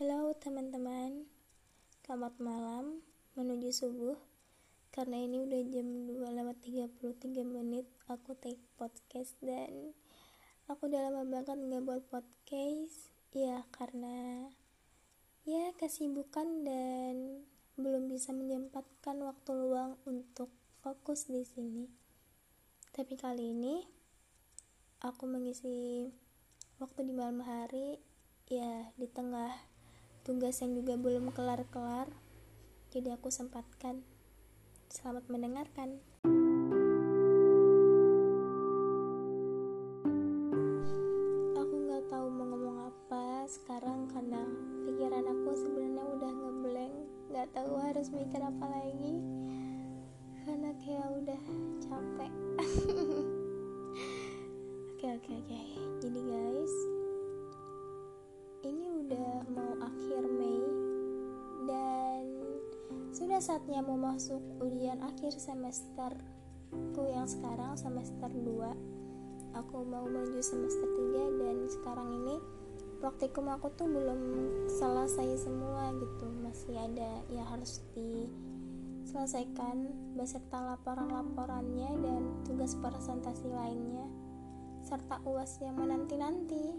[0.00, 1.28] Halo teman-teman,
[2.00, 3.04] selamat malam
[3.36, 4.16] menuju subuh.
[4.88, 9.92] Karena ini udah jam 2 lewat 33 menit aku take podcast Dan
[10.72, 13.12] aku udah lama banget nggak buat podcast.
[13.36, 14.48] Ya karena
[15.44, 17.44] ya kesibukan dan
[17.76, 20.48] belum bisa menyempatkan waktu luang untuk
[20.80, 21.84] fokus di sini.
[22.96, 23.84] Tapi kali ini
[25.04, 26.08] aku mengisi
[26.80, 28.00] waktu di malam hari
[28.48, 29.69] ya di tengah
[30.20, 32.12] tugas yang juga belum kelar-kelar
[32.90, 34.02] jadi aku sempatkan.
[34.90, 36.02] Selamat mendengarkan.
[41.54, 44.42] Aku nggak tahu mau ngomong apa sekarang karena
[44.90, 46.94] pikiran aku sebenarnya udah ngeblank
[47.30, 49.14] nggak tahu harus mikir apa lagi.
[50.44, 51.42] Karena kayak udah
[51.78, 52.32] capek.
[55.00, 55.60] Oke oke oke.
[56.04, 56.99] Jadi guys
[63.20, 70.88] sudah saatnya mau masuk ujian akhir semesterku yang sekarang semester 2 aku mau menuju semester
[70.88, 72.40] 3 dan sekarang ini
[73.04, 74.20] praktikum aku tuh belum
[74.72, 76.32] selesai semua gitu.
[76.40, 84.08] Masih ada ya harus diselesaikan beserta laporan-laporannya dan tugas presentasi lainnya
[84.80, 86.72] serta uas yang menanti-nanti.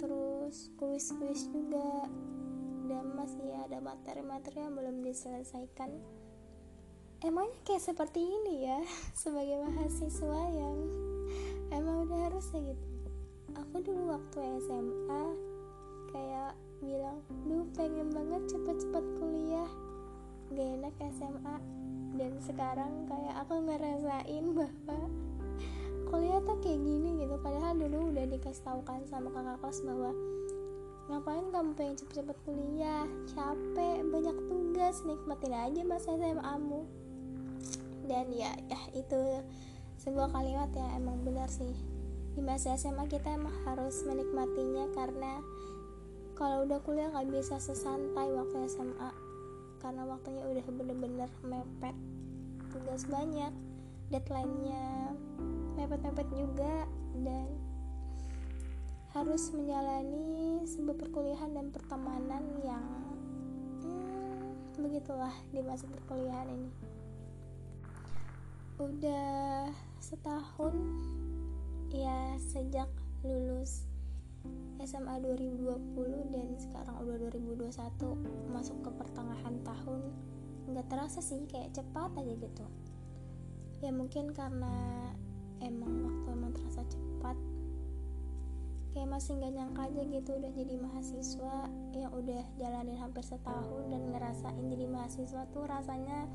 [0.00, 2.08] Terus kuis-kuis juga
[2.88, 5.92] dan masih ada materi-materi yang belum diselesaikan.
[7.20, 8.80] Emangnya kayak seperti ini ya?
[9.22, 10.76] Sebagai mahasiswa yang
[11.68, 12.86] emang udah harusnya gitu.
[13.52, 15.24] Aku dulu waktu SMA
[16.08, 19.70] kayak bilang duh pengen banget cepet-cepet kuliah.
[20.48, 21.56] Gak enak SMA
[22.16, 25.08] dan sekarang kayak aku ngerasain bahwa
[26.08, 27.36] kuliah tuh kayak gini gitu.
[27.44, 30.10] Padahal dulu udah dikasih tau kan sama kakak kelas bahwa
[31.08, 33.08] ngapain kamu pengen cepet-cepet kuliah?
[33.32, 35.00] Capek banyak tugas.
[35.08, 36.84] Nikmatin aja masa SMA mu
[38.08, 39.44] dan ya ya itu
[40.00, 41.76] sebuah kalimat yang emang benar sih.
[42.32, 45.44] Di masa SMA kita emang harus menikmatinya karena
[46.32, 49.10] kalau udah kuliah nggak bisa sesantai waktu SMA
[49.84, 51.96] karena waktunya udah bener-bener mepet.
[52.72, 53.52] Tugas banyak
[54.08, 55.12] deadline-nya
[55.76, 56.88] mepet-mepet juga
[57.20, 57.48] dan
[59.18, 62.86] harus menjalani sebuah perkuliahan dan pertemanan yang
[63.82, 66.70] hmm, begitulah di masa perkuliahan ini.
[68.78, 70.70] Udah setahun
[71.90, 72.86] ya sejak
[73.26, 73.90] lulus
[74.86, 75.66] SMA 2020
[76.30, 80.14] dan sekarang udah 2021 masuk ke pertengahan tahun
[80.70, 82.66] nggak terasa sih kayak cepat aja gitu.
[83.82, 85.10] Ya mungkin karena
[85.58, 87.07] emang waktu emang terasa cepat
[88.92, 91.56] kayak masih nggak nyangka aja gitu udah jadi mahasiswa
[91.94, 96.28] yang udah jalanin hampir setahun dan ngerasain jadi mahasiswa tuh rasanya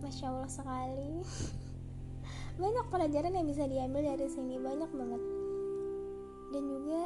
[0.00, 1.24] masya allah sekali.
[2.62, 5.22] Banyak pelajaran yang bisa diambil dari sini banyak banget.
[6.56, 7.02] Dan juga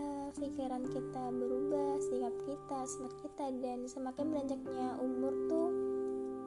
[0.00, 5.70] uh, pikiran kita berubah sikap kita semangat kita dan semakin beranjaknya umur tuh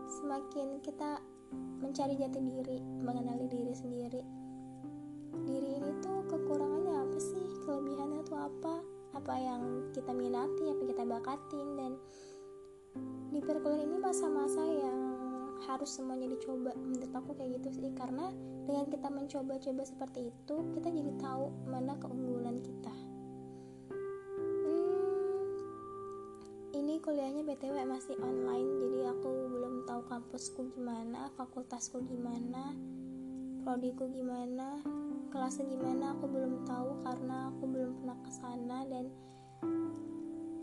[0.08, 1.22] semakin kita
[1.84, 4.22] mencari jati diri mengenali diri sendiri.
[5.46, 7.27] Diri ini tuh kekurangannya apa sih
[8.48, 8.74] apa
[9.16, 11.92] apa yang kita minati apa yang kita bakatin dan
[13.30, 14.98] di perkuliahan ini masa-masa yang
[15.66, 16.72] harus semuanya dicoba.
[16.78, 18.30] Menurut aku kayak gitu sih karena
[18.68, 22.94] dengan kita mencoba-coba seperti itu kita jadi tahu mana keunggulan kita.
[24.64, 25.52] Hmm,
[26.78, 32.76] ini kuliahnya btw masih online jadi aku belum tahu kampusku gimana fakultasku gimana
[33.68, 34.80] prodiku gimana?
[35.28, 36.16] Kelasnya gimana?
[36.16, 39.12] Aku belum tahu karena aku belum pernah ke sana dan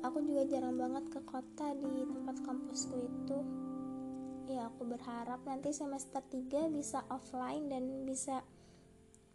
[0.01, 3.39] aku juga jarang banget ke kota di tempat kampusku itu.
[4.49, 8.41] Ya aku berharap nanti semester 3 bisa offline dan bisa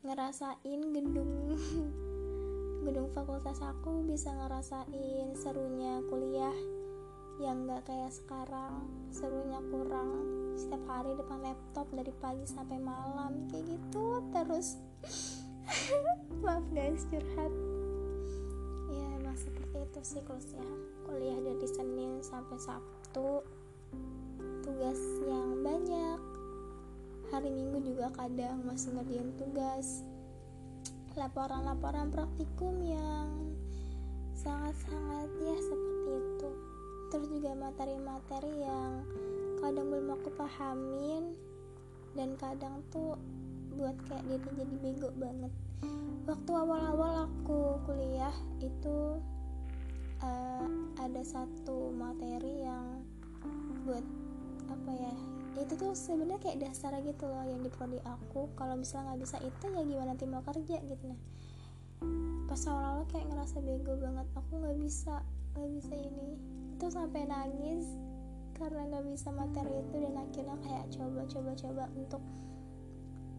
[0.01, 1.53] ngerasain gedung.
[2.90, 6.57] Gedung fakultas aku bisa ngerasain serunya kuliah
[7.39, 8.83] yang gak kayak sekarang.
[9.15, 10.12] Serunya kurang
[10.59, 13.47] setiap hari depan laptop dari pagi sampai malam.
[13.47, 14.75] Kayak gitu terus.
[16.44, 17.53] Maaf guys curhat.
[18.91, 20.68] Ya emang seperti itu siklusnya
[21.07, 21.39] kuliah.
[21.39, 23.47] Dari Senin sampai Sabtu.
[24.59, 26.19] Tugas yang banyak.
[27.31, 30.03] Hari Minggu juga kadang masih ngerjain tugas.
[31.15, 33.56] Laporan-laporan praktikum yang
[34.36, 35.88] sangat-sangat ya seperti
[37.10, 39.02] terus juga materi-materi yang
[39.60, 41.34] kadang belum aku pahamin
[42.14, 43.18] dan kadang tuh
[43.76, 45.54] buat kayak diri jadi bego banget.
[46.30, 49.18] Waktu awal-awal aku kuliah itu
[50.22, 50.68] uh,
[51.02, 53.02] ada satu materi yang
[53.86, 54.06] buat
[54.70, 55.16] apa ya
[55.60, 58.54] itu tuh sebenarnya kayak dasar gitu loh yang di prodi aku.
[58.54, 61.04] Kalau misalnya nggak bisa itu ya gimana nanti mau kerja gitu.
[61.10, 61.20] Nah
[62.50, 65.22] pas awal-awal kayak ngerasa bego banget aku nggak bisa
[65.56, 66.30] nggak bisa ini.
[66.75, 67.86] Itu sampai nangis
[68.60, 72.24] karena nggak bisa materi itu dan akhirnya kayak coba coba coba untuk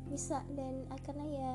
[0.09, 0.41] bisa.
[0.55, 1.55] Dan akhirnya ya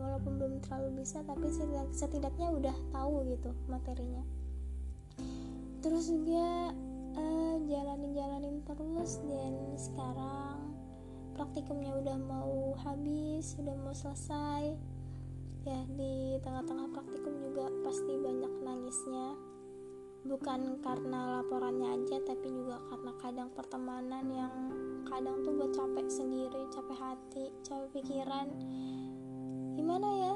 [0.00, 1.52] walaupun belum terlalu bisa tapi
[1.92, 4.24] setidaknya udah tahu gitu materinya.
[5.80, 6.72] Terus juga
[7.16, 10.56] uh, jalanin jalanin terus dan sekarang
[11.36, 14.76] praktikumnya udah mau habis udah mau selesai.
[15.68, 19.36] Ya di tengah-tengah praktikum juga pasti banyak nangisnya
[20.20, 24.52] bukan karena laporannya aja tapi juga karena kadang pertemanan yang
[25.08, 28.46] kadang tuh buat capek sendiri capek hati capek pikiran.
[29.80, 30.34] Gimana ya?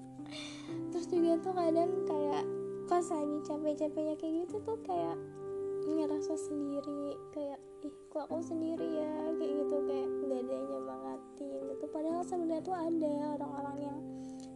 [0.90, 2.44] Terus juga tuh kadang kayak
[2.88, 5.16] pas lagi capek-capeknya kayak gitu tuh kayak
[5.84, 9.12] ngerasa sendiri kayak ih kok aku sendiri ya?
[9.36, 11.84] Kayak gitu kayak gak ada yang nyemangatin gitu.
[11.92, 13.98] Padahal sebenarnya tuh ada orang-orang yang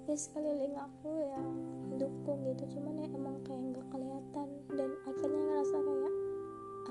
[0.08, 1.44] di sekeliling aku yang
[2.00, 4.49] dukung gitu cuman ya emang kayak nggak kelihatan.
[4.72, 6.14] Dan akhirnya ngerasa kayak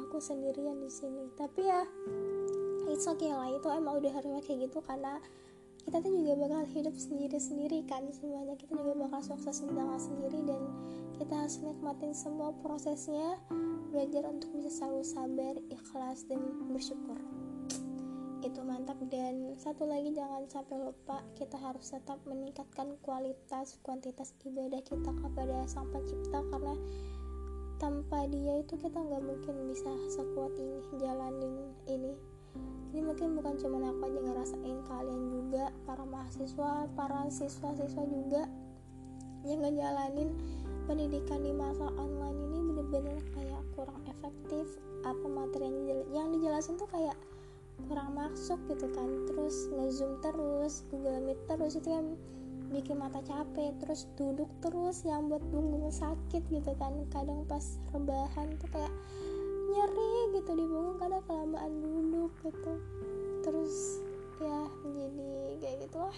[0.05, 1.25] aku sendirian di sini.
[1.33, 1.81] Tapi ya
[2.93, 4.85] it's okay lah itu emang udah harusnya kayak gitu.
[4.85, 5.17] Karena
[5.81, 8.53] kita tuh juga bakal hidup sendiri-sendiri kan semuanya.
[8.53, 10.45] Kita juga bakal sukses dengan sendiri.
[10.45, 10.61] Dan
[11.17, 13.41] kita harus nikmatin semua prosesnya
[13.89, 16.37] belajar untuk bisa selalu sabar ikhlas dan
[16.69, 17.17] bersyukur
[18.43, 18.97] itu mantap.
[19.07, 25.63] Dan satu lagi jangan sampai lupa kita harus tetap meningkatkan kualitas kuantitas ibadah kita kepada
[25.65, 26.75] sang pencipta karena
[27.77, 31.55] tanpa dia itu kita nggak mungkin bisa sekuat ini jalanin
[31.85, 32.13] ini.
[32.93, 38.49] Ini mungkin bukan cuma aku aja ngerasain kalian juga para mahasiswa para siswa-siswa juga
[39.45, 40.33] yang ngejalanin
[40.89, 44.65] pendidikan di masa online ini bener-bener kayak kurang efektif.
[45.05, 45.69] Apa materi
[46.09, 47.13] yang dijelasin tuh kayak
[47.85, 49.09] kurang masuk gitu kan.
[49.29, 52.18] Terus ngezoom terus google meet terus itu yang
[52.74, 53.77] bikin mata capek.
[53.77, 57.06] Terus duduk terus yang buat punggung sakit gitu kan.
[57.13, 58.94] Kadang pas rebahan tuh kayak
[59.69, 62.74] nyeri gitu di punggung kadang kelamaan duduk gitu.
[63.45, 64.01] Terus
[64.38, 65.30] ya jadi
[65.62, 66.18] kayak gitu lah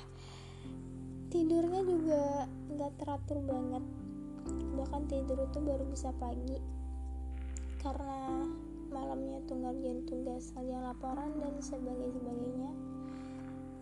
[1.30, 3.84] tidurnya juga nggak teratur banget.
[4.50, 6.58] Bahkan tidur itu baru bisa pagi.
[7.80, 8.44] Karena
[8.90, 12.74] malamnya tuh ngerjain tugas ngerjain laporan dan sebagainya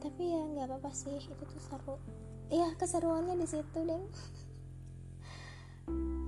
[0.07, 1.95] tapi ya nggak apa-apa sih itu tuh seru.
[2.47, 4.03] Ya keseruannya di situ deh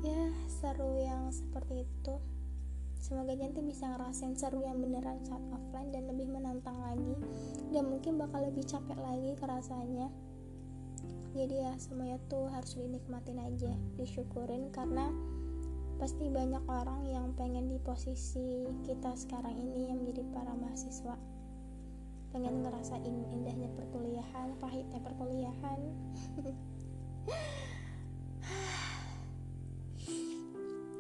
[0.12, 2.16] ya seru yang seperti itu.
[3.00, 7.16] Semoga nanti bisa ngerasain seru yang beneran saat offline dan lebih menantang lagi.
[7.72, 10.12] Dan mungkin bakal lebih capek lagi kerasanya.
[11.32, 15.08] Jadi ya semuanya tuh harus dinikmatin aja disyukurin karena
[16.00, 21.20] pasti banyak orang yang pengen di posisi kita sekarang ini yang menjadi para mahasiswa.
[22.32, 25.80] Pengen ngerasain indahnya perkuliahan pahitnya perkuliahan.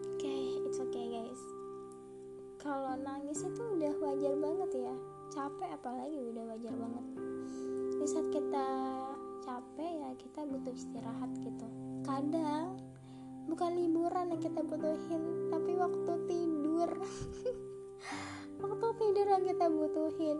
[0.03, 1.41] Oke okay, it's okay guys.
[2.59, 4.95] Kalau nangis itu udah wajar banget ya.
[5.31, 7.05] Capek apalagi udah wajar banget.
[8.03, 8.67] Di saat kita
[9.47, 11.67] capek ya kita butuh istirahat gitu.
[12.03, 12.88] Kadang
[13.49, 16.89] bukan liburan yang kita butuhin tapi waktu tidur.
[18.59, 20.39] Waktu tidur yang kita butuhin.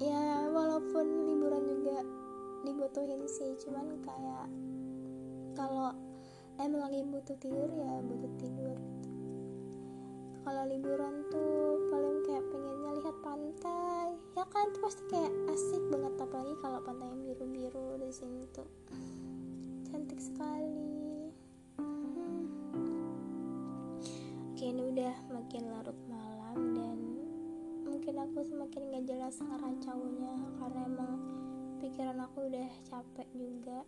[0.00, 1.98] Ya walaupun liburan juga
[2.64, 4.48] dibutuhin sih cuman kayak
[5.52, 5.92] kalau
[6.56, 8.76] emang lagi butuh tidur ya butuh tidur.
[10.44, 14.06] Kalau liburan tuh paling kayak pengennya lihat pantai.
[14.36, 18.68] Ya kan itu pasti kayak asik banget apalagi kalau pantai yang biru-biru di sini tuh.
[19.88, 20.63] Cantik sekali
[25.54, 26.98] udah makin larut malam dan
[27.86, 31.14] mungkin aku semakin gak jelas ngeracaunya karena emang
[31.78, 33.86] pikiran aku udah capek juga.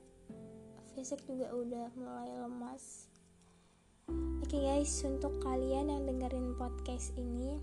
[0.95, 3.11] Fisik juga udah mulai lemas.
[4.47, 7.59] Oke okay guys untuk kalian yang dengerin podcast ini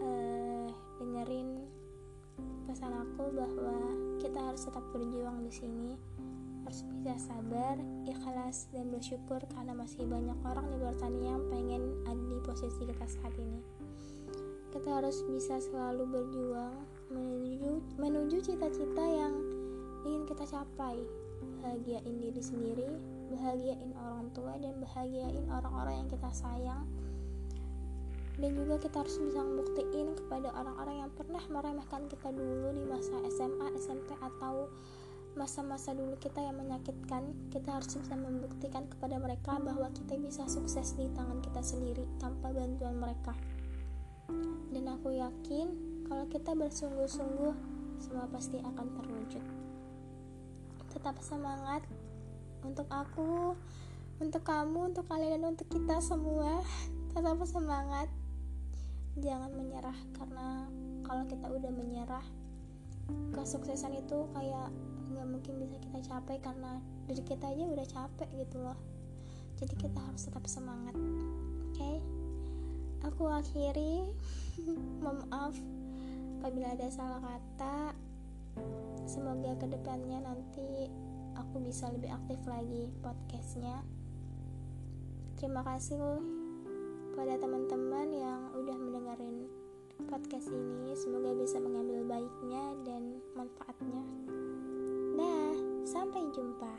[0.00, 0.72] uh,
[1.04, 1.68] dengerin
[2.64, 3.76] pesan aku bahwa
[4.24, 5.92] kita harus tetap berjuang di sini
[6.72, 7.76] harus bisa sabar,
[8.08, 12.88] ikhlas, dan bersyukur karena masih banyak orang di luar sana yang pengen ada di posisi
[12.88, 13.60] kita saat ini.
[14.72, 16.80] Kita harus bisa selalu berjuang
[17.12, 19.36] menuju menuju cita-cita yang
[20.08, 20.96] ingin kita capai.
[21.60, 22.88] Bahagiain diri sendiri,
[23.28, 26.88] bahagiain orang tua, dan bahagiain orang-orang yang kita sayang.
[28.40, 33.20] Dan juga kita harus bisa membuktiin kepada orang-orang yang pernah meremehkan kita dulu di masa
[33.28, 34.72] SMA, SMP, atau
[35.32, 40.92] masa-masa dulu kita yang menyakitkan kita harus bisa membuktikan kepada mereka bahwa kita bisa sukses
[40.92, 43.32] di tangan kita sendiri tanpa bantuan mereka.
[44.72, 45.72] Dan aku yakin
[46.08, 47.54] kalau kita bersungguh-sungguh
[47.96, 49.44] semua pasti akan terwujud.
[50.92, 51.80] Tetap semangat
[52.60, 53.56] untuk aku
[54.20, 56.60] untuk kamu untuk kalian dan untuk kita semua.
[57.16, 58.08] Tetap semangat.
[59.20, 60.68] Jangan menyerah karena
[61.04, 62.24] kalau kita udah menyerah
[63.36, 64.72] kesuksesan itu kayak
[65.12, 68.78] nggak mungkin bisa kita capai karena diri kita aja udah capek gitu loh.
[69.60, 70.96] Jadi kita harus tetap semangat.
[70.96, 71.76] Oke?
[71.76, 71.96] Okay?
[73.06, 74.08] aku akhiri.
[75.04, 75.54] Maaf
[76.42, 77.94] apabila ada salah kata.
[79.06, 80.90] Semoga ke depannya nanti
[81.38, 83.82] aku bisa lebih aktif lagi podcastnya.
[85.38, 86.22] Terima kasih
[87.18, 89.46] pada teman-teman yang udah mendengarin
[90.06, 90.94] podcast ini.
[90.94, 94.02] Semoga bisa mengambil baiknya dan manfaatnya
[95.92, 96.72] sampai jumpa.